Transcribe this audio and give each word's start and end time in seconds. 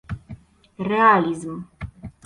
realizm 0.79 1.63